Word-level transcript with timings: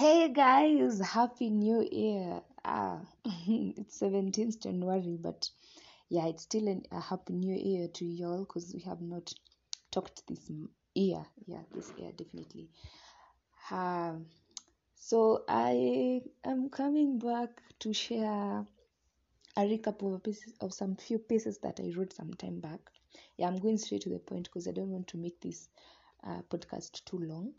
Hey 0.00 0.32
guys, 0.32 0.98
happy 0.98 1.50
new 1.50 1.86
year. 1.92 2.40
Ah, 2.64 3.00
it's 3.46 4.00
17th 4.00 4.62
January, 4.62 5.18
but 5.20 5.50
yeah, 6.08 6.26
it's 6.26 6.44
still 6.44 6.68
an, 6.68 6.84
a 6.90 6.98
happy 6.98 7.34
new 7.34 7.54
year 7.54 7.86
to 7.86 8.06
y'all 8.06 8.38
because 8.38 8.72
we 8.72 8.80
have 8.80 9.02
not 9.02 9.30
talked 9.90 10.26
this 10.26 10.50
year. 10.94 11.22
Yeah, 11.46 11.60
this 11.74 11.92
year 11.98 12.12
definitely. 12.16 12.70
Um, 13.70 14.24
so 14.94 15.44
I 15.46 16.22
am 16.44 16.70
coming 16.70 17.18
back 17.18 17.60
to 17.80 17.92
share 17.92 18.64
a 19.54 19.60
recap 19.60 20.00
of 20.02 20.22
a 20.26 20.64
of 20.64 20.72
some 20.72 20.96
few 20.96 21.18
pieces 21.18 21.58
that 21.58 21.78
I 21.78 21.92
wrote 21.94 22.14
some 22.14 22.32
time 22.32 22.60
back. 22.60 22.80
Yeah, 23.36 23.48
I'm 23.48 23.58
going 23.58 23.76
straight 23.76 24.00
to 24.04 24.08
the 24.08 24.18
point 24.18 24.44
because 24.44 24.66
I 24.66 24.72
don't 24.72 24.92
want 24.92 25.08
to 25.08 25.18
make 25.18 25.42
this 25.42 25.68
uh, 26.26 26.40
podcast 26.48 27.04
too 27.04 27.18
long. 27.18 27.52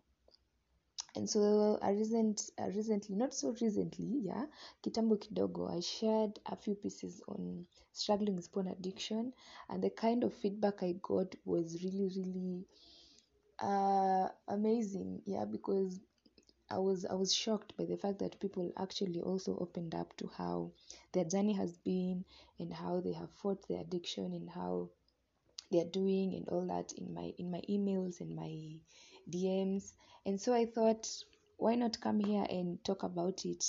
And 1.15 1.29
so 1.29 1.77
a 1.81 1.93
recent 1.93 2.51
uh, 2.59 2.67
recently 2.67 3.15
not 3.15 3.33
so 3.33 3.53
recently 3.61 4.21
yeah 4.23 4.45
kitambo 4.81 5.15
kidogo 5.17 5.69
i 5.69 5.81
shared 5.81 6.39
a 6.45 6.55
few 6.55 6.75
pieces 6.75 7.21
on 7.27 7.65
struggling 7.93 8.35
with 8.35 8.51
porn 8.51 8.67
addiction. 8.67 9.33
And 9.69 9.83
the 9.83 9.89
kind 9.89 10.23
of 10.23 10.33
feedback 10.33 10.83
i 10.83 10.93
got 11.01 11.35
was 11.45 11.83
really 11.83 12.09
really 12.15 12.65
uh 13.59 14.27
amazing 14.47 15.21
yeah 15.25 15.45
because 15.45 15.99
i 16.69 16.77
was 16.77 17.05
i 17.05 17.13
was 17.13 17.33
shocked 17.33 17.75
by 17.77 17.85
the 17.85 17.97
fact 17.97 18.19
that 18.19 18.39
people 18.39 18.71
actually 18.77 19.19
also 19.19 19.57
opened 19.59 19.93
up 19.93 20.15
to 20.17 20.29
how 20.37 20.71
their 21.11 21.25
journey 21.25 21.53
has 21.53 21.77
been 21.77 22.23
and 22.59 22.73
how 22.73 23.01
they 23.01 23.11
have 23.11 23.29
fought 23.29 23.67
their 23.67 23.81
addiction 23.81 24.33
and 24.33 24.49
how 24.49 24.89
they're 25.71 25.85
doing 25.85 26.33
and 26.35 26.47
all 26.49 26.65
that 26.65 26.91
in 26.93 27.13
my 27.13 27.33
in 27.37 27.51
my 27.51 27.61
emails 27.69 28.19
and 28.21 28.35
my 28.35 28.75
DMs. 29.29 29.93
And 30.25 30.39
so 30.39 30.53
I 30.53 30.65
thought, 30.65 31.07
why 31.57 31.75
not 31.75 31.99
come 32.01 32.19
here 32.19 32.45
and 32.49 32.83
talk 32.83 33.03
about 33.03 33.45
it 33.45 33.65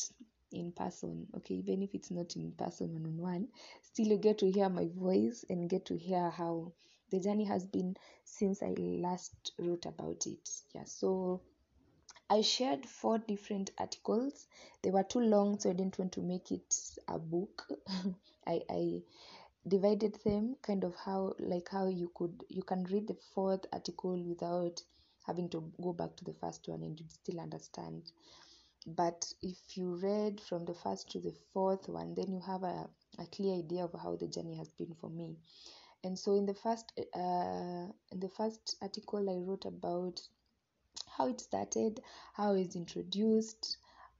in 0.52 0.72
person? 0.72 1.26
Okay, 1.36 1.54
even 1.54 1.82
if 1.82 1.94
it's 1.94 2.10
not 2.10 2.36
in 2.36 2.52
person 2.52 2.92
one 2.92 3.06
on 3.06 3.16
one, 3.18 3.48
still 3.82 4.08
you 4.08 4.18
get 4.18 4.38
to 4.38 4.50
hear 4.50 4.68
my 4.68 4.88
voice 4.96 5.44
and 5.48 5.68
get 5.70 5.86
to 5.86 5.96
hear 5.96 6.30
how 6.30 6.72
the 7.10 7.20
journey 7.20 7.44
has 7.44 7.66
been 7.66 7.96
since 8.24 8.62
I 8.62 8.74
last 8.78 9.52
wrote 9.58 9.86
about 9.86 10.26
it. 10.26 10.48
Yeah, 10.74 10.84
so 10.84 11.42
I 12.30 12.40
shared 12.40 12.86
four 12.86 13.18
different 13.18 13.70
articles. 13.78 14.46
They 14.82 14.90
were 14.90 15.02
too 15.02 15.20
long, 15.20 15.58
so 15.58 15.68
I 15.70 15.74
didn't 15.74 15.98
want 15.98 16.12
to 16.12 16.22
make 16.22 16.50
it 16.50 16.74
a 17.06 17.18
book. 17.18 17.68
I, 18.46 18.62
I 18.70 19.02
divided 19.68 20.14
them 20.24 20.56
kind 20.62 20.82
of 20.84 20.94
how 20.96 21.34
like 21.38 21.68
how 21.68 21.86
you 21.86 22.10
could 22.14 22.44
you 22.48 22.62
can 22.62 22.84
read 22.84 23.06
the 23.06 23.16
fourth 23.34 23.66
article 23.72 24.16
without 24.16 24.82
having 25.26 25.48
to 25.50 25.72
go 25.82 25.92
back 25.92 26.16
to 26.16 26.24
the 26.24 26.34
first 26.34 26.66
one 26.68 26.82
and 26.82 26.98
you'd 26.98 27.12
still 27.12 27.40
understand. 27.40 28.12
But 28.86 29.32
if 29.42 29.76
you 29.76 29.94
read 29.96 30.40
from 30.40 30.64
the 30.64 30.74
first 30.74 31.10
to 31.12 31.20
the 31.20 31.34
fourth 31.52 31.88
one 31.88 32.14
then 32.14 32.32
you 32.32 32.40
have 32.40 32.62
a, 32.62 32.88
a 33.18 33.26
clear 33.26 33.54
idea 33.54 33.84
of 33.84 33.94
how 34.00 34.16
the 34.16 34.26
journey 34.26 34.56
has 34.56 34.68
been 34.72 34.94
for 35.00 35.10
me. 35.10 35.36
And 36.04 36.18
so 36.18 36.34
in 36.34 36.46
the 36.46 36.54
first 36.54 36.92
uh, 37.14 37.86
in 38.10 38.20
the 38.20 38.30
first 38.36 38.76
article 38.82 39.30
i 39.30 39.36
wrote 39.36 39.64
about 39.66 40.20
how 41.16 41.28
it 41.28 41.40
started 41.40 42.00
how 42.34 42.54
it's 42.54 42.74
introduced 42.74 43.76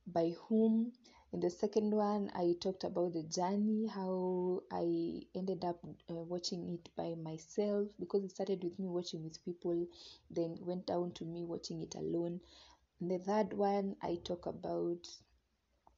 by 0.07 0.35
whom 0.49 0.93
in 1.33 1.41
the 1.41 1.51
second 1.51 1.91
one 1.91 2.31
i 2.35 2.55
talked 2.61 2.85
about 2.85 3.13
the 3.13 3.23
journey 3.25 3.87
how 3.87 4.63
i 4.71 5.21
ended 5.35 5.65
up 5.65 5.79
uh, 6.11 6.15
watching 6.15 6.69
it 6.69 6.89
by 6.97 7.15
myself 7.23 7.89
because 7.99 8.23
it 8.25 8.31
started 8.31 8.63
with 8.63 8.79
me 8.79 8.87
watching 8.87 9.23
with 9.25 9.43
people 9.45 9.87
then 10.31 10.57
went 10.61 10.87
down 10.87 11.11
to 11.13 11.25
me 11.25 11.45
watching 11.45 11.81
it 11.83 11.95
alone 11.95 12.41
in 13.01 13.09
the 13.09 13.19
third 13.19 13.53
one 13.53 13.97
i 14.03 14.19
talk 14.25 14.47
about 14.47 15.09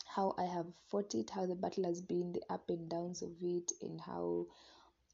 how 0.07 0.35
i 0.39 0.45
have 0.45 0.67
fought 0.89 1.15
it 1.15 1.31
how 1.31 1.47
the 1.47 1.55
battle 1.55 1.85
has 1.85 2.01
been 2.01 2.33
the 2.33 2.43
up 2.49 2.69
and 2.69 2.89
downs 2.89 3.23
of 3.23 3.33
it 3.43 3.73
and 3.83 4.01
how 4.01 4.47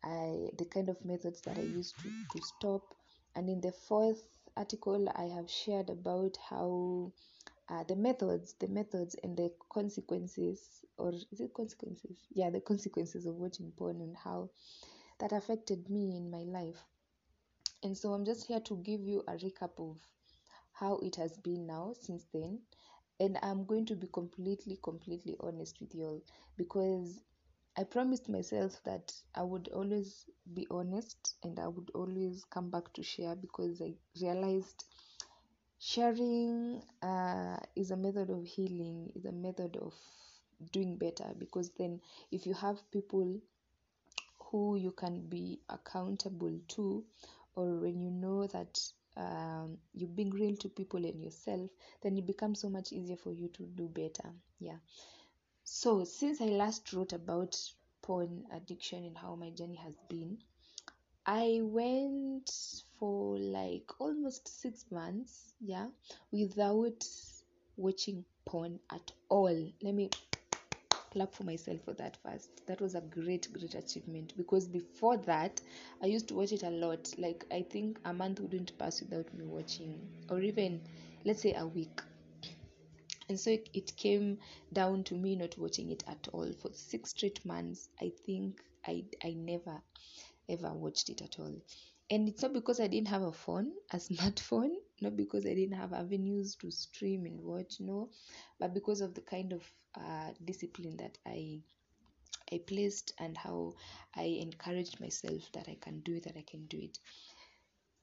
I 0.03 0.49
the 0.57 0.65
kind 0.65 0.89
of 0.89 1.05
methods 1.05 1.43
that 1.43 1.59
I 1.59 1.63
used 1.63 1.99
to, 1.99 2.09
to 2.33 2.43
stop. 2.43 2.95
And 3.37 3.49
in 3.49 3.61
the 3.61 3.73
fourth 3.73 4.23
article, 4.57 5.13
I 5.15 5.25
have 5.25 5.51
shared 5.51 5.91
about 5.91 6.39
how 6.49 7.13
uh, 7.71 7.85
the 7.85 7.97
methods, 7.97 8.55
the 8.61 8.69
methods 8.69 9.17
and 9.23 9.37
the 9.37 9.51
consequences, 9.71 10.85
or 10.99 11.13
is 11.13 11.41
it 11.41 11.55
consequences? 11.55 12.19
Yeah, 12.33 12.51
the 12.51 12.61
consequences 12.61 13.27
of 13.27 13.37
watching 13.37 13.73
porn 13.77 14.01
and 14.01 14.17
how 14.17 14.51
that 15.21 15.33
affected 15.33 15.89
me 15.89 16.17
in 16.17 16.31
my 16.31 16.43
life. 16.45 16.83
And 17.83 17.97
so 17.97 18.13
I'm 18.13 18.25
just 18.25 18.47
here 18.47 18.61
to 18.61 18.77
give 18.79 19.01
you 19.03 19.23
a 19.29 19.33
recap 19.35 19.71
of 19.79 19.97
how 20.73 20.99
it 20.99 21.17
has 21.17 21.37
been 21.39 21.67
now 21.67 21.95
since 21.99 22.27
then. 22.33 22.61
And 23.21 23.39
I'm 23.43 23.65
going 23.65 23.87
to 23.87 23.97
be 23.97 24.09
completely, 24.09 24.79
completely 24.83 25.37
honest 25.41 25.81
with 25.81 25.95
you 25.95 26.05
all 26.05 26.23
because 26.57 27.21
I 27.77 27.85
promised 27.85 28.29
myself 28.29 28.81
that 28.85 29.13
I 29.35 29.43
would 29.43 29.69
always 29.69 30.27
be 30.55 30.67
honest 30.71 31.37
and 31.43 31.59
I 31.61 31.69
would 31.69 31.91
always 31.95 32.45
come 32.51 32.71
back 32.71 32.93
to 32.95 33.03
share 33.03 33.37
because 33.37 33.81
I 33.81 33.95
realized 34.21 34.85
sharing 35.81 36.83
uh, 37.03 37.57
is 37.75 37.91
a 37.91 37.97
method 37.97 38.31
of 38.31 38.45
healing, 38.45 39.11
is 39.17 39.25
a 39.25 39.33
method 39.33 39.77
of 39.79 39.95
doing 40.73 40.97
better 40.97 41.35
because 41.39 41.71
then 41.71 42.01
if 42.31 42.47
you 42.47 42.55
have 42.55 42.79
people 42.93 43.41
who 44.39 44.77
you 44.77 44.93
can 44.93 45.27
be 45.29 45.61
accountable 45.71 46.59
to 46.69 47.05
or 47.57 47.77
when 47.81 48.01
you 48.01 48.11
know 48.11 48.47
that 48.49 48.79
um, 49.17 49.79
you're 49.95 50.09
being 50.09 50.31
real 50.31 50.57
to 50.57 50.69
people 50.69 51.05
and 51.05 51.23
yourself 51.23 51.71
then 52.03 52.17
it 52.17 52.27
becomes 52.27 52.61
so 52.61 52.69
much 52.69 52.93
easier 52.93 53.17
for 53.17 53.33
you 53.33 53.49
to 53.49 53.65
do 53.65 53.89
better. 53.89 54.31
Yeah. 54.59 54.77
So, 55.65 56.05
since 56.05 56.41
I 56.41 56.47
last 56.47 56.93
wrote 56.93 57.13
about 57.13 57.57
porn 58.03 58.45
addiction 58.53 59.05
and 59.05 59.17
how 59.17 59.35
my 59.37 59.51
journey 59.51 59.77
has 59.77 59.95
been, 60.09 60.39
I 61.33 61.61
went 61.63 62.51
for 62.99 63.39
like 63.39 64.01
almost 64.01 64.49
six 64.49 64.85
months, 64.91 65.55
yeah, 65.61 65.87
without 66.33 67.07
watching 67.77 68.25
porn 68.45 68.81
at 68.91 69.13
all. 69.29 69.71
Let 69.81 69.95
me 69.95 70.11
clap 71.13 71.33
for 71.33 71.45
myself 71.45 71.81
for 71.85 71.95
that 71.95 72.17
first. 72.25 72.67
That 72.67 72.81
was 72.81 72.97
a 72.97 73.01
great, 73.01 73.47
great 73.53 73.77
achievement 73.77 74.35
because 74.37 74.67
before 74.67 75.19
that, 75.19 75.61
I 76.03 76.07
used 76.07 76.27
to 76.29 76.35
watch 76.35 76.51
it 76.51 76.65
a 76.65 76.71
lot. 76.71 77.09
Like, 77.17 77.47
I 77.53 77.63
think 77.63 78.01
a 78.05 78.13
month 78.13 78.41
wouldn't 78.41 78.77
pass 78.77 79.01
without 79.01 79.33
me 79.33 79.45
watching, 79.45 80.01
or 80.31 80.41
even 80.41 80.81
let's 81.25 81.43
say 81.43 81.55
a 81.55 81.65
week 81.67 82.03
and 83.29 83.39
so 83.39 83.51
it, 83.51 83.69
it 83.73 83.97
came 83.97 84.39
down 84.73 85.05
to 85.05 85.15
me 85.15 85.37
not 85.37 85.57
watching 85.57 85.91
it 85.91 86.03
at 86.09 86.27
all 86.33 86.53
for 86.61 86.71
six 86.73 87.11
straight 87.11 87.45
months 87.45 87.89
i 88.01 88.11
think 88.27 88.61
i 88.87 89.05
i 89.25 89.31
never 89.33 89.81
ever 90.51 90.73
watched 90.75 91.09
it 91.11 91.23
at 91.23 91.39
all 91.39 91.55
and 92.11 92.29
it's 92.29 92.43
not 92.43 92.53
because 92.53 92.81
i 92.81 92.87
didn't 92.87 93.09
have 93.09 93.23
a 93.23 93.33
phone 93.33 93.73
a 93.93 93.97
smartphone 93.97 94.73
not 95.01 95.17
because 95.17 95.47
i 95.47 95.55
didn't 95.55 95.77
have 95.77 95.93
avenues 95.93 96.57
to 96.57 96.71
stream 96.71 97.27
and 97.27 97.41
watch 97.41 97.77
no 97.81 98.11
but 98.59 98.75
because 98.75 99.01
of 99.01 99.15
the 99.15 99.23
kind 99.23 99.53
of 99.53 99.63
uh, 99.97 100.31
discipline 100.45 100.97
that 100.97 101.19
i 101.27 101.59
i 102.53 102.59
placed 102.67 103.13
and 103.19 103.37
how 103.37 103.75
i 104.17 104.25
encouraged 104.25 105.01
myself 105.01 105.51
that 105.53 105.69
i 105.69 105.77
can 105.81 106.01
do 106.01 106.15
it 106.17 106.25
that 106.25 106.37
i 106.37 106.45
can 106.49 106.67
do 106.67 106.79
it 106.79 106.99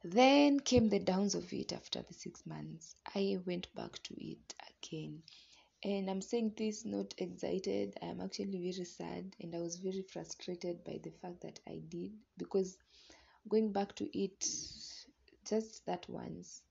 then 0.03 0.59
came 0.59 0.89
the 0.89 0.99
downs 0.99 1.35
of 1.35 1.51
it 1.53 1.73
after 1.73 2.01
the 2.01 2.13
six 2.13 2.45
months. 2.45 2.95
I 3.15 3.37
went 3.45 3.73
back 3.75 4.01
to 4.03 4.15
it 4.17 4.55
again. 4.81 5.23
And 5.83 6.09
I'm 6.09 6.21
saying 6.21 6.53
this 6.57 6.85
not 6.85 7.13
excited. 7.17 7.97
i 8.01 8.05
am 8.07 8.21
actually 8.21 8.57
very 8.71 8.85
sad 8.85 9.35
and 9.39 9.55
I 9.55 9.59
was 9.59 9.77
very 9.77 10.01
frustrated 10.01 10.83
by 10.83 10.99
the 11.03 11.11
fact 11.11 11.41
that 11.41 11.59
I 11.67 11.81
did 11.87 12.13
because 12.37 12.77
going 13.47 13.71
back 13.71 13.95
to 13.95 14.17
it 14.17 14.45
just 15.47 15.85
that 15.85 16.05
once 16.09 16.61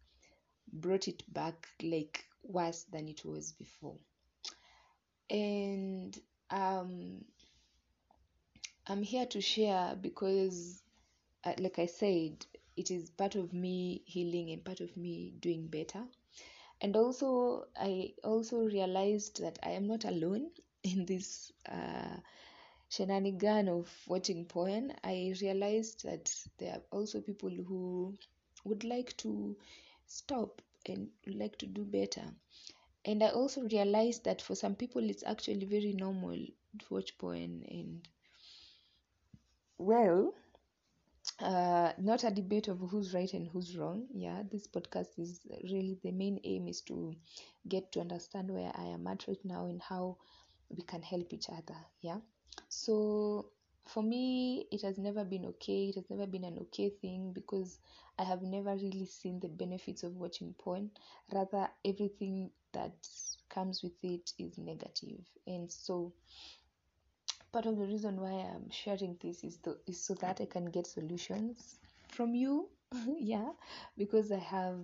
brought 0.72 1.08
it 1.08 1.22
back 1.32 1.68
like 1.82 2.24
worse 2.42 2.84
than 2.92 3.08
it 3.08 3.24
was 3.24 3.52
before. 3.52 3.96
And 5.30 6.18
um 6.50 7.24
I'm 8.88 9.02
here 9.02 9.26
to 9.26 9.40
share 9.40 9.96
because 10.00 10.82
uh, 11.44 11.54
like 11.58 11.78
I 11.78 11.86
said, 11.86 12.44
it 12.76 12.90
is 12.90 13.10
part 13.10 13.34
of 13.36 13.52
me 13.52 14.02
healing 14.04 14.50
and 14.50 14.64
part 14.64 14.80
of 14.80 14.96
me 14.96 15.32
doing 15.40 15.66
better. 15.68 16.04
And 16.80 16.96
also, 16.96 17.66
I 17.76 18.14
also 18.24 18.60
realized 18.64 19.42
that 19.42 19.58
I 19.62 19.70
am 19.72 19.86
not 19.86 20.04
alone 20.04 20.50
in 20.82 21.04
this 21.06 21.52
uh, 21.68 22.16
shenanigan 22.88 23.68
of 23.68 23.90
watching 24.06 24.46
porn. 24.46 24.94
I 25.04 25.34
realized 25.40 26.04
that 26.04 26.34
there 26.58 26.74
are 26.74 26.82
also 26.90 27.20
people 27.20 27.50
who 27.50 28.16
would 28.64 28.84
like 28.84 29.16
to 29.18 29.56
stop 30.06 30.62
and 30.86 31.10
like 31.26 31.58
to 31.58 31.66
do 31.66 31.84
better. 31.84 32.24
And 33.04 33.22
I 33.22 33.28
also 33.30 33.62
realized 33.68 34.24
that 34.24 34.42
for 34.42 34.54
some 34.54 34.74
people, 34.76 35.08
it's 35.10 35.22
actually 35.24 35.64
very 35.66 35.92
normal 35.92 36.36
to 36.36 36.86
watch 36.94 37.16
porn. 37.18 37.64
And 37.68 38.08
well, 39.78 40.34
uh, 41.40 41.92
not 41.98 42.24
a 42.24 42.30
debate 42.30 42.68
of 42.68 42.78
who's 42.78 43.12
right 43.14 43.32
and 43.34 43.48
who's 43.48 43.76
wrong. 43.76 44.06
Yeah, 44.14 44.42
this 44.50 44.66
podcast 44.66 45.18
is 45.18 45.40
really 45.64 45.98
the 46.02 46.12
main 46.12 46.40
aim 46.44 46.68
is 46.68 46.80
to 46.82 47.14
get 47.68 47.92
to 47.92 48.00
understand 48.00 48.50
where 48.50 48.72
I 48.74 48.84
am 48.84 49.06
at 49.06 49.26
right 49.28 49.44
now 49.44 49.66
and 49.66 49.80
how 49.82 50.16
we 50.70 50.82
can 50.82 51.02
help 51.02 51.32
each 51.32 51.48
other. 51.50 51.78
Yeah, 52.00 52.18
so 52.68 53.46
for 53.86 54.02
me, 54.02 54.66
it 54.72 54.82
has 54.82 54.98
never 54.98 55.24
been 55.24 55.44
okay. 55.46 55.88
It 55.90 55.94
has 55.96 56.10
never 56.10 56.26
been 56.26 56.44
an 56.44 56.58
okay 56.62 56.90
thing 56.90 57.32
because 57.32 57.78
I 58.18 58.24
have 58.24 58.42
never 58.42 58.74
really 58.74 59.06
seen 59.06 59.38
the 59.40 59.48
benefits 59.48 60.02
of 60.02 60.16
watching 60.16 60.54
porn. 60.58 60.90
Rather, 61.32 61.68
everything 61.84 62.50
that 62.72 62.94
comes 63.48 63.82
with 63.82 64.02
it 64.02 64.32
is 64.38 64.58
negative, 64.58 65.20
and 65.46 65.70
so 65.70 66.12
part 67.56 67.64
of 67.64 67.78
the 67.78 67.86
reason 67.86 68.20
why 68.20 68.32
I'm 68.32 68.68
sharing 68.70 69.16
this 69.22 69.42
is 69.42 69.56
to, 69.64 69.78
is 69.86 69.98
so 69.98 70.12
that 70.20 70.42
I 70.42 70.44
can 70.44 70.66
get 70.66 70.86
solutions 70.86 71.78
from 72.06 72.34
you. 72.34 72.68
yeah, 73.18 73.48
because 73.96 74.30
I 74.30 74.40
have 74.40 74.80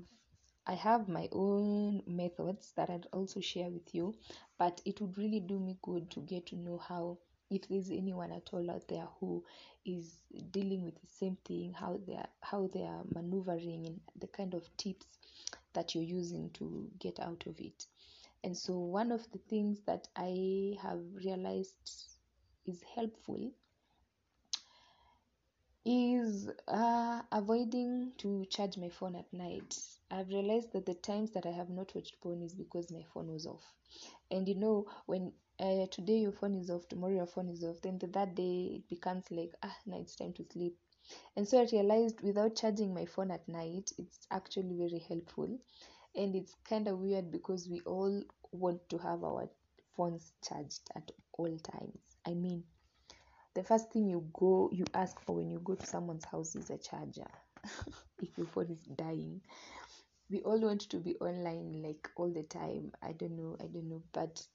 I 0.67 0.73
have 0.73 1.07
my 1.07 1.29
own 1.33 2.03
methods 2.07 2.73
that 2.77 2.89
I'd 2.89 3.09
also 3.13 3.41
share 3.41 3.69
with 3.69 3.95
you, 3.95 4.15
but 4.59 4.81
it 4.87 5.03
would 5.03 5.19
really 5.19 5.41
do 5.41 5.59
me 5.59 5.77
good 5.83 6.11
to 6.13 6.21
get 6.21 6.47
to 6.47 6.57
know 6.57 6.79
how 6.79 7.19
if 7.51 7.69
there's 7.69 7.91
anyone 7.91 8.33
at 8.33 8.49
all 8.55 8.71
out 8.71 8.89
there 8.89 9.07
who 9.21 9.45
is 9.85 10.23
dealing 10.51 10.83
with 10.83 10.95
the 10.95 11.07
same 11.07 11.37
thing, 11.45 11.75
how 11.75 12.01
they 12.07 12.15
are 12.15 12.29
how 12.41 12.71
they 12.73 12.85
are 12.85 13.03
maneuvering 13.15 13.85
and 13.85 14.01
the 14.19 14.29
kind 14.29 14.55
of 14.55 14.67
tips 14.79 15.09
that 15.75 15.95
you're 15.95 16.05
using 16.05 16.49
to 16.55 16.89
get 16.99 17.21
out 17.21 17.45
of 17.47 17.61
it. 17.61 17.85
And 18.43 18.57
so 18.57 18.79
one 18.79 19.13
of 19.13 19.31
the 19.31 19.41
things 19.51 19.81
that 19.87 20.09
I 20.17 20.79
have 20.83 21.01
realized 21.23 22.12
is 22.67 22.83
helpful 22.95 23.53
is 25.85 26.49
uh, 26.69 27.23
avoiding 27.33 28.13
to 28.19 28.45
charge 28.47 28.77
my 28.77 28.89
phone 28.89 29.15
at 29.17 29.33
night. 29.33 29.77
I've 30.11 30.29
realized 30.29 30.73
that 30.73 30.87
the 30.87 30.95
times 30.95 31.31
that 31.33 31.47
I 31.47 31.51
have 31.53 31.71
not 31.71 31.95
watched 31.95 32.21
porn 32.21 32.43
is 32.43 32.55
because 32.55 32.91
my 32.91 33.03
phone 33.15 33.29
was 33.33 33.47
off. 33.47 33.65
And 34.31 34.49
you 34.49 34.55
know, 34.57 34.87
when 35.07 35.33
uh, 35.61 35.87
today 35.91 36.19
your 36.19 36.33
phone 36.33 36.55
is 36.55 36.71
off, 36.71 36.89
tomorrow 36.89 37.15
your 37.15 37.27
phone 37.27 37.49
is 37.49 37.65
off, 37.65 37.81
then 37.83 37.99
the, 37.99 38.07
that 38.09 38.35
day 38.35 38.77
it 38.77 38.89
becomes 38.89 39.25
like, 39.31 39.53
ah, 39.63 39.77
now 39.87 39.99
it's 40.01 40.17
time 40.17 40.33
to 40.35 40.45
sleep. 40.53 40.77
And 41.37 41.47
so 41.47 41.61
I 41.61 41.69
realized 41.73 42.21
without 42.23 42.57
charging 42.57 42.95
my 42.95 43.05
phone 43.07 43.31
at 43.31 43.49
night, 43.49 43.93
it's 43.99 44.27
actually 44.31 44.77
very 44.77 45.01
helpful. 45.09 45.59
And 46.15 46.35
it's 46.37 46.55
kind 46.65 46.89
of 46.89 46.99
weird 46.99 47.31
because 47.31 47.69
we 47.69 47.81
all 47.83 48.23
want 48.53 48.89
to 48.91 48.99
have 48.99 49.25
our 49.25 49.49
phones 49.97 50.33
charged 50.47 50.83
at 50.95 51.11
all 51.33 51.57
times. 51.59 51.99
I 52.27 52.35
mean, 52.35 52.65
the 53.55 53.63
first 53.63 53.91
thing 53.93 54.09
you 54.09 54.27
go 54.33 54.71
you 54.73 54.85
ask 54.95 55.21
for 55.21 55.37
when 55.37 55.51
you 55.51 55.61
go 55.61 55.75
to 55.75 55.87
someone's 55.87 56.25
house 56.25 56.55
is 56.57 56.71
a 56.71 56.79
charger. 56.79 57.31
If 58.23 58.39
your 58.39 58.47
phone 58.47 58.71
is 58.71 58.85
dying. 58.97 59.41
We 60.31 60.41
all 60.43 60.61
want 60.61 60.83
to 60.83 60.99
be 60.99 61.17
online 61.17 61.83
like 61.83 62.09
all 62.17 62.31
the 62.31 62.45
time. 62.45 62.93
I 63.03 63.13
don't 63.13 63.37
know 63.37 63.57
i 63.61 63.67
don't 63.67 63.89
know 63.89 64.03
but 64.13 64.47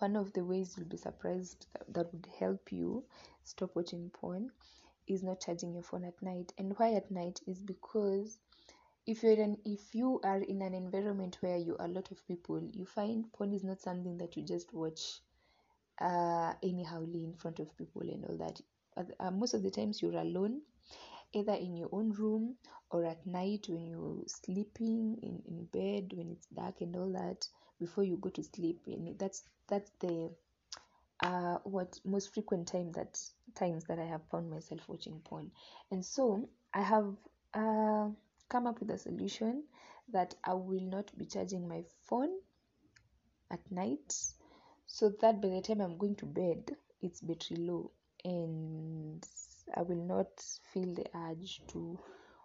one 0.00 0.16
of 0.16 0.32
the 0.32 0.42
ways 0.42 0.74
you'll 0.76 0.88
be 0.88 0.96
surprised 0.96 1.66
that, 1.72 1.92
that 1.92 2.12
would 2.12 2.26
help 2.38 2.72
you 2.72 3.04
stop 3.44 3.76
watching 3.76 4.10
porn 4.10 4.50
is 5.06 5.22
not 5.22 5.40
charging 5.40 5.74
your 5.74 5.82
phone 5.82 6.04
at 6.04 6.20
night. 6.22 6.52
And 6.56 6.74
why 6.78 6.94
at 6.94 7.10
night 7.10 7.40
is 7.46 7.60
because 7.60 8.38
if 9.06 9.22
you're 9.22 9.32
in, 9.32 9.56
if 9.64 9.94
you 9.94 10.20
are 10.24 10.38
in 10.42 10.62
an 10.62 10.74
environment 10.74 11.38
where 11.40 11.56
you 11.56 11.76
are 11.78 11.86
a 11.86 11.88
lot 11.88 12.10
of 12.10 12.26
people 12.26 12.60
you 12.72 12.84
find 12.84 13.32
porn 13.32 13.52
is 13.52 13.64
not 13.64 13.80
something 13.80 14.18
that 14.18 14.36
you 14.36 14.42
just 14.44 14.72
watch 14.74 15.20
uh, 16.00 16.52
anyhowly 16.62 17.24
in 17.24 17.34
front 17.34 17.58
of 17.60 17.76
people 17.76 18.02
and 18.02 18.24
all 18.24 18.36
that. 18.38 18.60
Uh, 19.20 19.30
most 19.30 19.54
of 19.54 19.62
the 19.62 19.70
times 19.70 20.02
you're 20.02 20.18
alone, 20.18 20.60
either 21.32 21.54
in 21.54 21.76
your 21.76 21.88
own 21.92 22.10
room 22.12 22.56
or 22.90 23.04
at 23.04 23.24
night 23.26 23.66
when 23.68 23.86
you're 23.86 24.22
sleeping 24.26 25.16
in, 25.22 25.42
in 25.46 25.64
bed 25.66 26.12
when 26.16 26.30
it's 26.30 26.46
dark 26.46 26.80
and 26.80 26.96
all 26.96 27.12
that 27.12 27.46
before 27.78 28.04
you 28.04 28.16
go 28.16 28.28
to 28.30 28.42
sleep. 28.42 28.80
And 28.86 29.18
that's 29.18 29.44
that's 29.68 29.90
the 30.00 30.30
uh, 31.22 31.58
what 31.64 31.98
most 32.04 32.32
frequent 32.34 32.68
time 32.68 32.92
that 32.92 33.18
times 33.54 33.84
that 33.84 33.98
I 33.98 34.04
have 34.06 34.22
found 34.30 34.50
myself 34.50 34.80
watching 34.88 35.20
porn. 35.24 35.50
And 35.90 36.04
so 36.04 36.48
I 36.74 36.82
have 36.82 37.14
uh, 37.54 38.08
come 38.50 38.66
up 38.66 38.80
with 38.80 38.90
a 38.90 38.98
solution 38.98 39.64
that 40.12 40.34
I 40.44 40.54
will 40.54 40.82
not 40.82 41.16
be 41.18 41.24
charging 41.24 41.66
my 41.68 41.84
phone 42.02 42.30
at 43.50 43.60
night 43.70 44.14
so 44.86 45.10
that 45.20 45.40
by 45.40 45.48
the 45.48 45.60
time 45.60 45.80
I'm 45.80 45.98
going 45.98 46.16
to 46.16 46.26
bed, 46.26 46.76
it's 47.02 47.20
battery 47.20 47.58
low 47.58 47.90
and 48.24 49.26
I 49.76 49.82
will 49.82 50.04
not 50.04 50.28
feel 50.72 50.94
the 50.94 51.06
urge 51.14 51.62
to 51.68 51.98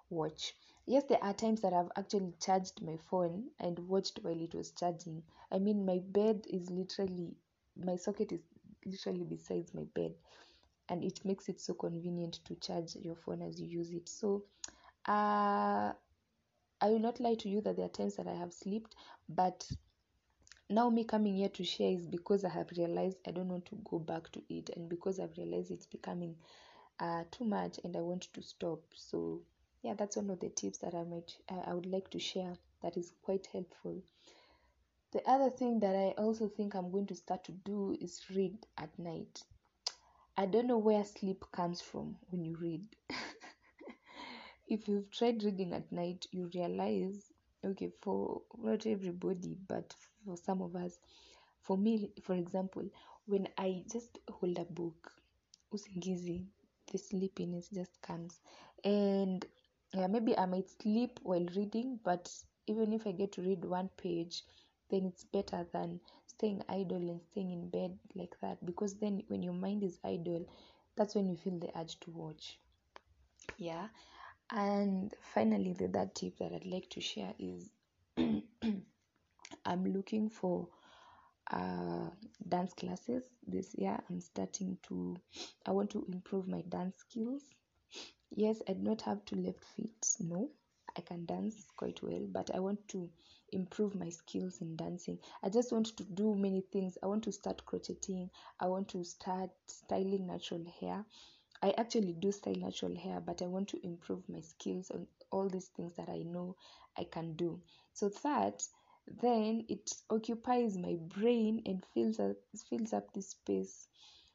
watch. 0.10 0.56
Yes, 0.86 1.04
there 1.10 1.24
are 1.24 1.34
times 1.34 1.62
that 1.62 1.74
I've 1.74 1.92
actually 1.98 2.34
charged 2.40 2.82
my 2.82 2.98
phone 3.10 3.46
and 3.60 3.80
watched 3.80 4.20
while 4.22 4.40
it 4.40 4.54
was 4.54 4.72
charging. 4.72 5.24
I 5.52 5.58
mean, 5.60 5.86
my 5.86 6.00
bed 6.00 6.46
is 6.50 6.70
literally, 6.70 7.36
my 7.76 7.96
socket 7.96 8.32
is 8.32 8.42
literally 8.86 9.24
besides 9.24 9.74
my 9.74 9.86
bed, 9.96 10.14
and 10.90 11.04
it 11.04 11.26
makes 11.26 11.50
it 11.50 11.60
so 11.60 11.74
convenient 11.74 12.40
to 12.46 12.56
charge 12.56 12.96
your 12.98 13.16
phone 13.16 13.42
as 13.42 13.60
you 13.60 13.68
use 13.68 13.92
it. 13.92 14.08
So, 14.10 14.44
uh, 15.08 15.94
I 16.82 16.90
will 16.90 17.00
not 17.00 17.20
lie 17.20 17.36
to 17.36 17.50
you 17.50 17.62
that 17.62 17.76
there 17.78 17.86
are 17.86 17.90
times 17.90 18.16
that 18.16 18.28
I 18.28 18.34
have 18.36 18.54
slept, 18.54 18.96
but 19.30 19.70
now 20.70 20.90
me 20.90 21.04
coming 21.04 21.36
here 21.36 21.50
to 21.50 21.64
share 21.64 21.92
is 21.92 22.08
because 22.08 22.44
i 22.44 22.50
have 22.50 22.72
realized 22.76 23.18
i 23.28 23.32
don't 23.32 23.50
want 23.50 23.66
to 23.66 23.78
go 23.84 24.00
back 24.00 24.32
to 24.32 24.42
it 24.50 24.70
and 24.76 24.90
because 24.90 25.20
i've 25.20 25.38
realized 25.38 25.70
it's 25.70 25.86
becoming 25.86 26.36
uh, 27.00 27.24
too 27.30 27.44
much 27.46 27.78
and 27.84 27.96
i 27.96 28.00
want 28.00 28.24
to 28.34 28.42
stop. 28.42 28.80
So 28.96 29.42
yeah 29.84 29.94
that's 29.94 30.16
one 30.16 30.30
of 30.30 30.40
the 30.40 30.50
tips 30.50 30.80
that 30.80 30.96
i 30.96 31.04
might 31.04 31.36
i 31.68 31.74
would 31.74 31.86
like 31.86 32.10
to 32.12 32.20
share 32.20 32.54
that 32.82 32.98
is 32.98 33.12
quite 33.24 33.48
helpful. 33.52 34.02
The 35.12 35.28
other 35.30 35.50
thing 35.50 35.80
that 35.82 35.96
i 35.96 36.14
also 36.22 36.48
think 36.48 36.74
i'm 36.74 36.92
going 36.92 37.08
to 37.08 37.16
start 37.16 37.44
to 37.46 37.52
do 37.52 37.96
is 38.02 38.22
read 38.34 38.58
at 38.78 38.98
night. 38.98 39.44
I 40.38 40.46
don't 40.46 40.68
know 40.68 40.78
where 40.78 41.04
sleep 41.06 41.46
comes 41.52 41.80
from 41.82 42.18
when 42.30 42.44
you 42.44 42.56
read 42.58 42.86
if 44.68 44.88
you've 44.88 45.10
tried 45.12 45.44
reading 45.44 45.74
at 45.74 45.92
night 45.92 46.26
you 46.32 46.50
realize 46.54 47.32
okay 47.64 47.90
for 48.02 48.42
not 48.62 48.86
everybody 48.86 49.56
but 49.68 49.94
for 50.26 50.38
some 50.38 50.62
of 50.62 50.76
us 50.76 51.00
for 51.62 51.78
me 51.78 52.12
for 52.22 52.34
example 52.36 52.84
when 53.26 53.48
i 53.58 53.84
just 53.92 54.20
hold 54.30 54.58
a 54.58 54.66
book 54.66 55.12
usingizi 55.74 56.46
the 56.92 56.98
sleepiness 56.98 57.70
just 57.70 58.00
comes. 58.02 58.42
And 58.84 59.44
yeah, 59.94 60.08
maybe 60.08 60.38
i 60.38 60.46
might 60.46 60.70
sleep 60.70 61.20
while 61.24 61.46
reading 61.56 62.00
but 62.04 62.32
even 62.68 62.94
if 62.94 63.08
i 63.08 63.12
get 63.12 63.32
to 63.34 63.42
read 63.42 63.66
one 63.66 63.90
page 63.98 64.44
then 64.90 65.06
it's 65.06 65.24
better 65.24 65.66
than 65.74 66.00
staying 66.28 66.62
idle 66.70 67.10
and 67.10 67.22
staying 67.32 67.52
in 67.52 67.70
bed 67.70 67.98
like 68.14 68.36
that 68.42 68.64
because 68.66 68.96
then 68.96 69.24
when 69.28 69.42
your 69.42 69.54
mind 69.54 69.84
is 69.84 70.00
idle 70.04 70.46
that's 70.96 71.16
when 71.16 71.28
you 71.28 71.36
feel 71.36 71.58
the 71.60 71.70
urge 71.78 72.00
to 72.00 72.12
watch. 72.12 72.58
Yeah 73.58 73.88
and 74.52 75.14
finally, 75.34 75.74
the 75.74 75.88
third 75.88 76.16
tip 76.16 76.38
that 76.40 76.54
I'd 76.54 76.66
like 76.66 76.90
to 76.92 77.02
share 77.02 77.34
is 77.40 77.70
I'm 78.18 79.86
looking 79.94 80.30
for 80.30 80.68
uh, 81.52 82.10
dance 82.48 82.74
classes 82.74 83.24
this 83.48 83.76
year. 83.78 83.98
I'm 84.10 84.20
starting 84.22 84.78
to, 84.88 85.18
I 85.66 85.72
want 85.72 85.90
to 85.92 86.06
improve 86.12 86.48
my 86.48 86.62
dance 86.70 86.98
skills. 86.98 87.44
Yes, 88.36 88.62
I 88.68 88.74
do 88.74 88.82
not 88.82 89.02
have 89.02 89.24
two 89.26 89.36
left 89.36 89.64
feet. 89.76 90.16
No, 90.20 90.50
I 90.98 91.02
can 91.02 91.26
dance 91.26 91.68
quite 91.76 92.02
well, 92.02 92.26
but 92.32 92.52
I 92.54 92.60
want 92.60 92.88
to 92.90 93.10
improve 93.52 93.96
my 93.96 94.10
skills 94.10 94.62
in 94.62 94.76
dancing. 94.76 95.20
I 95.44 95.50
just 95.50 95.72
want 95.72 95.96
to 95.98 96.04
do 96.04 96.36
many 96.36 96.62
things. 96.72 96.98
I 97.04 97.08
want 97.08 97.24
to 97.26 97.32
start 97.32 97.66
crocheting. 97.66 98.30
I 98.60 98.68
want 98.68 98.90
to 98.90 99.04
start 99.04 99.50
styling 99.68 100.28
natural 100.28 100.66
hair. 100.80 101.06
I 101.66 101.74
actually 101.80 102.14
do 102.14 102.32
style 102.32 102.54
natural 102.54 102.96
hair, 102.96 103.20
but 103.20 103.42
I 103.42 103.48
want 103.48 103.70
to 103.70 103.84
improve 103.84 104.30
my 104.30 104.40
skills 104.40 104.92
on 104.92 105.08
all 105.32 105.50
these 105.50 105.70
things 105.70 105.96
that 105.96 106.10
I 106.10 106.20
know 106.20 106.58
I 106.96 107.06
can 107.06 107.34
do. 107.34 107.60
So 107.92 108.10
that 108.22 108.62
then 109.20 109.66
it 109.68 109.92
occupies 110.12 110.78
my 110.78 110.94
brain 110.94 111.64
and 111.66 111.84
fills 111.92 112.20
up 112.20 112.36
fills 112.70 112.94
up 112.94 113.12
this 113.14 113.30
space 113.30 113.88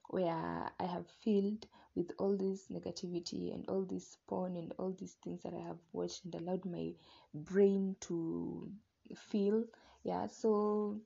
where 0.09 0.73
I 0.81 0.85
have 0.85 1.07
filled 1.23 1.69
with 1.95 2.11
all 2.19 2.37
this 2.37 2.67
negativity 2.67 3.55
and 3.55 3.65
all 3.69 3.83
this 3.83 4.17
porn 4.27 4.57
and 4.57 4.73
all 4.77 4.91
these 4.91 5.15
things 5.23 5.41
that 5.45 5.55
I 5.55 5.61
have 5.61 5.79
watched 5.93 6.25
and 6.25 6.35
allowed 6.35 6.65
my 6.65 6.95
brain 7.33 7.95
to 8.01 8.73
feel. 9.15 9.67
Yeah, 10.03 10.27
so 10.27 11.01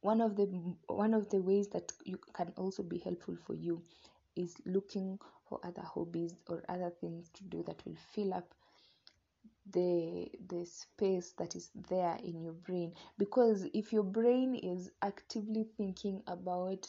one 0.00 0.20
of 0.20 0.34
the 0.34 0.46
one 0.88 1.14
of 1.14 1.28
the 1.28 1.40
ways 1.40 1.68
that 1.68 1.92
you 2.04 2.18
can 2.32 2.52
also 2.56 2.82
be 2.82 2.98
helpful 2.98 3.36
for 3.46 3.54
you 3.54 3.84
is 4.40 4.56
looking 4.64 5.18
for 5.48 5.60
other 5.64 5.82
hobbies 5.82 6.34
or 6.48 6.62
other 6.68 6.90
things 7.00 7.28
to 7.34 7.44
do 7.44 7.62
that 7.66 7.84
will 7.84 7.96
fill 8.14 8.34
up 8.34 8.54
the 9.72 10.28
the 10.48 10.64
space 10.64 11.32
that 11.38 11.54
is 11.54 11.70
there 11.88 12.16
in 12.24 12.40
your 12.42 12.52
brain. 12.52 12.92
Because 13.18 13.66
if 13.74 13.92
your 13.92 14.02
brain 14.02 14.54
is 14.54 14.90
actively 15.02 15.66
thinking 15.76 16.22
about 16.26 16.88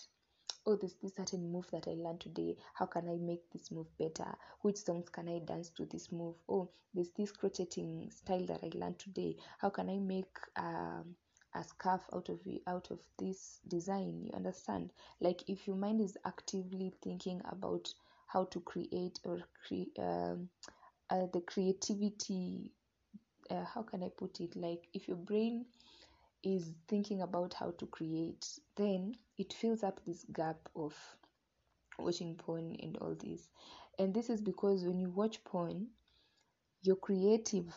oh 0.66 0.76
there's 0.76 0.96
this 1.02 1.16
certain 1.16 1.52
move 1.52 1.68
that 1.72 1.88
i 1.88 1.92
learned 1.92 2.20
today. 2.22 2.56
How 2.74 2.86
can 2.86 3.10
i 3.10 3.18
make 3.18 3.50
this 3.52 3.72
move 3.72 3.88
better? 3.98 4.36
Which 4.62 4.78
songs 4.78 5.10
can 5.10 5.28
i 5.28 5.40
dance 5.40 5.70
to 5.72 5.86
this 5.86 6.12
move? 6.12 6.36
Oh 6.50 6.70
there's 6.94 7.12
this 7.12 7.32
crocheting 7.32 8.10
style 8.12 8.46
that 8.48 8.64
i 8.64 8.70
learned 8.74 9.00
today. 9.00 9.38
How 9.60 9.70
can 9.70 9.90
i 9.90 9.98
make 9.98 10.38
um, 10.56 11.16
a 11.54 11.64
scarf 11.64 12.02
out 12.14 12.30
of 12.30 12.40
it 12.46 12.62
out 12.68 12.90
of 12.92 13.00
this 13.18 13.60
design 13.68 14.22
you 14.24 14.32
understand? 14.34 14.92
Like 15.20 15.44
if 15.48 15.68
your 15.68 15.76
mind 15.76 16.02
is 16.02 16.18
actively 16.26 16.94
thinking 17.02 17.42
about 17.50 17.94
how 18.28 18.46
to 18.46 18.60
create 18.62 19.20
or 19.24 19.40
create 19.68 19.92
um, 20.00 20.50
uh, 21.10 21.28
the 21.34 21.42
creativity 21.42 22.72
uh, 23.50 23.66
how 23.66 23.82
can 23.82 24.04
i 24.04 24.10
put 24.18 24.40
it? 24.40 24.56
Like 24.56 24.88
if 24.94 25.08
your 25.08 25.18
brain 25.18 25.66
is 26.44 26.72
thinking 26.88 27.22
about 27.22 27.54
how 27.54 27.72
to 27.78 27.86
create 27.88 28.48
then 28.76 29.16
it 29.38 29.54
fills 29.54 29.84
up 29.84 30.00
this 30.06 30.26
gap 30.34 30.58
of 30.76 30.96
watching 32.00 32.36
porn 32.36 32.76
and 32.82 32.98
all 32.98 33.16
this. 33.20 33.50
And 34.00 34.14
this 34.14 34.30
is 34.30 34.42
because 34.42 34.84
when 34.84 35.00
you 35.00 35.10
watch 35.10 35.44
porn 35.44 35.88
your 36.82 36.96
creative 36.96 37.74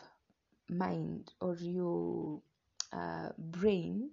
mind 0.69 1.31
or 1.41 1.55
your 1.55 2.41
brain 3.59 4.09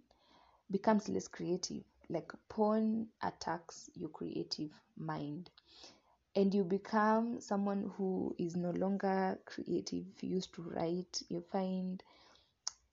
becomes 0.70 1.08
less 1.08 1.28
creative. 1.28 1.84
Like 2.08 2.32
porn 2.49 3.08
attacks 3.22 3.90
your 3.94 4.08
creative 4.11 4.70
mind. 4.96 5.50
And 6.34 6.54
you 6.54 6.64
become 6.64 7.40
someone 7.40 7.90
who 7.96 8.34
is 8.38 8.56
no 8.56 8.70
longer 8.70 9.38
creative. 9.44 10.06
Used 10.22 10.54
to 10.54 10.62
write 10.62 11.22
you 11.28 11.42
find 11.52 12.02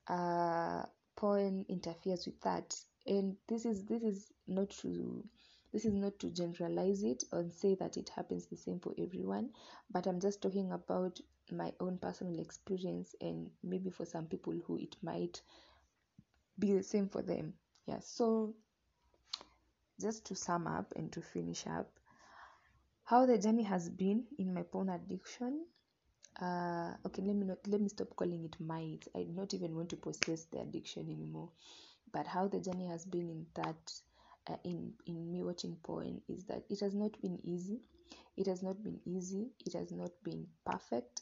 uh, 0.08 0.84
porn 1.16 1.66
interferes 1.70 2.26
with 2.26 2.40
that. 2.42 2.76
And 3.08 3.36
this 3.48 3.66
is 3.66 3.86
this 3.86 4.04
is 4.04 4.32
not 4.48 4.70
to 4.82 5.24
this 5.72 5.86
is 5.86 5.94
not 5.94 6.18
to 6.20 6.30
generalize 6.32 7.04
it 7.04 7.24
or 7.32 7.46
say 7.52 7.76
that 7.76 7.98
it 7.98 8.10
happens 8.10 8.48
the 8.48 8.56
same 8.58 8.80
for 8.80 8.94
everyone 8.98 9.50
but 9.92 10.08
i'm 10.08 10.20
just 10.20 10.42
talking 10.42 10.72
about 10.72 11.20
my 11.52 11.72
own 11.80 11.98
personal 11.98 12.40
experience 12.40 13.16
and 13.22 13.50
maybe 13.64 13.90
for 13.90 14.06
some 14.06 14.26
people 14.26 14.54
who 14.66 14.78
it 14.78 14.96
might 15.02 15.42
be 16.60 16.74
the 16.74 16.84
same 16.84 17.08
for 17.10 17.22
them. 17.22 17.54
Yeah 17.88 18.00
so 18.02 18.54
just 20.00 20.26
to 20.28 20.36
sum 20.36 20.68
up 20.68 20.94
and 20.96 21.12
to 21.12 21.22
finish 21.22 21.66
up 21.68 21.90
how 23.04 23.26
the 23.26 23.38
journey 23.38 23.64
has 23.64 23.90
been 23.90 24.24
in 24.38 24.54
my 24.54 24.62
porn 24.62 24.90
addiction 24.90 25.66
uh 26.42 26.94
okay 27.06 27.22
let 27.22 27.36
me 27.36 27.46
not 27.46 27.58
let 27.68 27.82
me 27.82 27.90
stop 27.90 28.16
calling 28.16 28.46
it 28.46 28.56
my 28.60 28.98
i 29.16 29.24
do 29.24 29.32
not 29.34 29.54
even 29.54 29.76
want 29.76 29.90
to 29.90 29.96
possess 29.98 30.46
the 30.46 30.60
addiction 30.60 31.10
anymore. 31.10 31.50
But 32.12 32.26
how 32.26 32.48
the 32.48 32.60
journey 32.60 32.88
has 32.88 33.06
been 33.06 33.30
in 33.30 33.46
that 33.56 33.94
uh, 34.50 34.56
in 34.64 34.94
in 35.06 35.32
me 35.32 35.44
watching 35.44 35.76
porn 35.84 36.22
is 36.28 36.46
that 36.46 36.64
it 36.70 36.80
has 36.80 36.96
not 36.96 37.20
been 37.22 37.40
easy. 37.44 37.82
It 38.38 38.48
has 38.48 38.64
not 38.64 38.82
been 38.84 39.00
easy. 39.06 39.52
It 39.66 39.74
has 39.74 39.92
not 39.92 40.12
been 40.24 40.48
perfect 40.66 41.22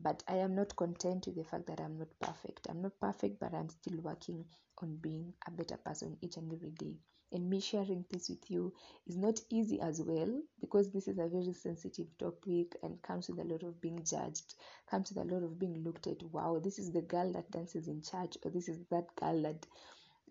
but 0.00 0.22
i 0.28 0.36
am 0.36 0.54
not 0.54 0.74
content 0.76 1.26
with 1.26 1.36
the 1.36 1.44
fact 1.44 1.66
that 1.66 1.80
i'm 1.80 1.98
not 1.98 2.08
perfect. 2.20 2.66
I'm 2.68 2.82
not 2.82 2.98
perfect 3.00 3.38
but 3.40 3.54
i'm 3.54 3.68
still 3.68 3.98
working 4.00 4.44
on 4.82 4.96
being 4.96 5.32
a 5.46 5.50
better 5.50 5.76
person 5.76 6.16
each 6.20 6.36
and 6.36 6.52
every 6.52 6.70
day. 6.70 6.94
And 7.32 7.50
me 7.50 7.58
sharing 7.60 8.04
this 8.10 8.28
with 8.28 8.48
you 8.48 8.72
is 9.08 9.16
not 9.16 9.40
easy 9.50 9.80
as 9.80 10.00
well 10.00 10.40
because 10.60 10.90
this 10.92 11.08
is 11.08 11.18
a 11.18 11.26
very 11.26 11.52
sensitive 11.52 12.06
topic 12.18 12.76
and 12.82 13.02
comes 13.02 13.28
with 13.28 13.40
a 13.40 13.44
lot 13.44 13.62
of 13.64 13.80
being 13.80 14.04
judged 14.04 14.54
comes 14.88 15.10
with 15.10 15.24
a 15.24 15.34
lot 15.34 15.42
of 15.42 15.58
being 15.58 15.82
looked 15.82 16.06
at 16.06 16.22
wow 16.32 16.60
this 16.62 16.78
is 16.78 16.92
the 16.92 17.02
girl 17.02 17.32
that 17.32 17.50
dances 17.50 17.88
in 17.88 18.02
church 18.02 18.36
or 18.44 18.50
this 18.52 18.68
is 18.68 18.78
that 18.90 19.06
girl 19.16 19.42
that 19.42 19.66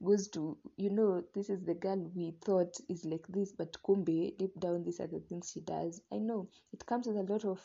goes 0.03 0.27
to 0.29 0.57
you 0.77 0.89
know 0.89 1.23
this 1.33 1.49
is 1.49 1.63
the 1.63 1.73
girl 1.73 1.97
we 2.15 2.33
thought 2.41 2.75
is 2.89 3.05
like 3.05 3.25
this 3.29 3.51
but 3.51 3.73
kumbe 3.83 4.37
deep 4.37 4.57
down 4.59 4.83
these 4.83 4.99
are 4.99 5.07
the 5.07 5.19
things 5.19 5.51
she 5.53 5.61
does. 5.61 6.01
I 6.11 6.17
know. 6.17 6.49
It 6.71 6.85
comes 6.85 7.07
with 7.07 7.17
a 7.17 7.31
lot 7.33 7.45
of 7.45 7.61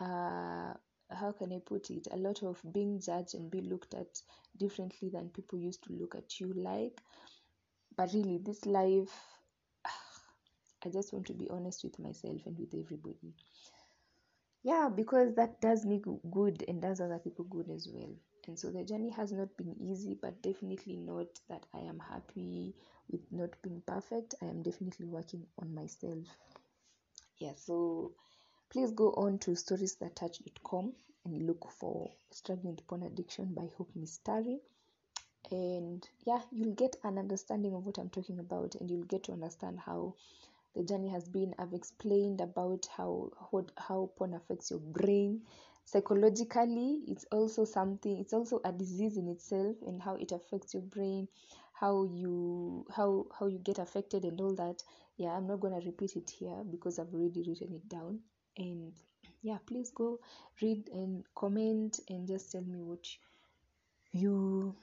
uh 0.00 0.74
how 1.12 1.32
can 1.32 1.52
i 1.52 1.58
put 1.64 1.90
it? 1.90 2.06
A 2.12 2.16
lot 2.16 2.42
of 2.42 2.60
being 2.72 3.00
judged 3.00 3.34
and 3.34 3.50
be 3.50 3.60
looked 3.60 3.94
at 3.94 4.20
differently 4.56 5.08
than 5.08 5.28
people 5.30 5.58
used 5.58 5.82
to 5.84 5.92
look 5.92 6.14
at 6.14 6.40
you 6.40 6.52
like. 6.54 7.00
But 7.96 8.12
really 8.12 8.38
this 8.38 8.66
life 8.66 9.10
i 10.84 10.88
just 10.88 11.12
want 11.12 11.26
to 11.26 11.34
be 11.34 11.48
honest 11.50 11.84
with 11.84 11.98
myself 11.98 12.40
and 12.46 12.58
with 12.58 12.74
everybody. 12.74 13.34
Yeah 14.62 14.88
because 14.94 15.34
that 15.36 15.60
does 15.60 15.84
me 15.86 16.02
good 16.30 16.64
and 16.68 16.82
does 16.82 17.00
other 17.00 17.18
people 17.18 17.44
good 17.46 17.70
as 17.70 17.88
well. 17.90 18.14
And 18.46 18.58
so 18.58 18.70
the 18.70 18.84
journey 18.84 19.10
has 19.10 19.32
not 19.32 19.56
been 19.56 19.74
easy 19.80 20.16
but 20.20 20.42
definitely 20.42 20.96
not 20.96 21.26
that 21.48 21.66
i 21.74 21.78
am 21.80 21.98
happy 21.98 22.74
with 23.10 23.20
not 23.30 23.50
being 23.62 23.82
perfect. 23.86 24.34
I 24.42 24.46
am 24.46 24.62
definitely 24.62 25.06
working 25.06 25.46
on 25.60 25.74
myself. 25.74 26.26
Yeah 27.38 27.52
so 27.56 28.12
please 28.70 28.92
go 28.92 29.10
on 29.14 29.36
to 29.36 29.50
storiesthattouch.com 29.50 30.92
and 31.24 31.46
look 31.46 31.68
for 31.72 32.12
struggling 32.30 32.76
with 32.76 32.86
porn 32.86 33.02
addiction 33.02 33.52
by 33.52 33.68
hope 33.76 33.90
mistari. 33.98 34.60
And 35.50 36.06
yeah 36.24 36.40
you'll 36.52 36.74
get 36.74 36.94
an 37.02 37.18
understanding 37.18 37.74
of 37.74 37.84
what 37.84 37.98
i'm 37.98 38.10
talking 38.10 38.38
about 38.38 38.76
and 38.76 38.88
you'll 38.88 39.02
get 39.02 39.24
to 39.24 39.32
understand 39.32 39.80
how 39.84 40.14
the 40.76 40.84
journey 40.84 41.08
has 41.08 41.28
been. 41.28 41.52
I've 41.58 41.72
explained 41.72 42.40
about 42.40 42.86
how 42.96 43.30
what, 43.50 43.72
how 43.76 44.10
porn 44.16 44.34
affects 44.34 44.70
your 44.70 44.78
brain. 44.78 45.42
Psychologically 45.84 47.00
it's 47.08 47.24
also 47.32 47.64
something 47.64 48.18
it's 48.18 48.32
also 48.32 48.60
a 48.64 48.70
disease 48.70 49.16
in 49.16 49.26
itself 49.26 49.74
and 49.84 50.00
how 50.00 50.14
it 50.14 50.30
affects 50.30 50.74
your 50.74 50.84
brain 50.84 51.26
how 51.72 52.04
you 52.04 52.86
how 52.94 53.26
how 53.36 53.48
you 53.48 53.58
get 53.58 53.78
affected 53.80 54.24
and 54.24 54.40
all 54.40 54.54
that. 54.54 54.80
Yeah 55.16 55.30
i'm 55.30 55.48
not 55.48 55.58
going 55.58 55.78
to 55.78 55.84
repeat 55.84 56.14
it 56.14 56.30
here 56.30 56.62
because 56.70 57.00
i've 57.00 57.12
already 57.12 57.42
written 57.48 57.74
it 57.74 57.88
down 57.88 58.20
and 58.60 58.92
yeah 59.42 59.58
please 59.66 59.90
go 59.90 60.18
read 60.62 60.88
and 60.92 61.24
comment 61.34 62.00
and 62.08 62.28
just 62.28 62.52
tell 62.52 62.62
me 62.62 62.78
what 62.78 63.06
you 64.12 64.74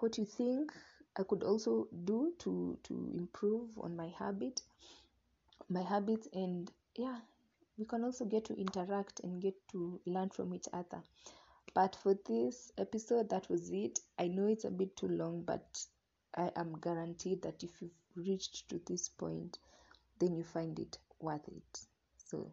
what 0.00 0.18
you 0.18 0.24
think 0.24 0.72
i 1.18 1.22
could 1.22 1.42
also 1.42 1.88
do 2.04 2.32
to 2.38 2.76
to 2.82 3.10
improve 3.14 3.68
on 3.78 3.96
my 3.96 4.08
habit 4.18 4.60
my 5.70 5.82
habits 5.82 6.28
and 6.34 6.70
yeah 6.96 7.16
we 7.78 7.86
can 7.86 8.04
also 8.04 8.24
get 8.24 8.44
to 8.44 8.54
interact 8.54 9.20
and 9.20 9.40
get 9.40 9.54
to 9.68 10.00
learn 10.06 10.28
from 10.28 10.54
each 10.54 10.68
other. 10.72 11.02
But 11.74 11.96
for 11.96 12.14
this 12.26 12.70
episode 12.76 13.30
that 13.30 13.48
was 13.48 13.70
it. 13.70 13.98
I 14.18 14.28
know 14.28 14.46
it's 14.46 14.64
a 14.64 14.70
bit 14.70 14.96
too 14.96 15.08
long 15.08 15.42
but 15.42 15.84
i 16.36 16.50
am 16.56 16.74
guaranteed 16.80 17.42
that 17.42 17.62
if 17.62 17.82
you've 17.82 17.90
reached 18.14 18.68
to 18.70 18.80
this 18.86 19.08
point 19.08 19.58
then 20.18 20.34
you 20.36 20.44
find 20.44 20.78
it 20.78 20.98
worth 21.20 21.48
it. 21.48 21.80
So 22.16 22.52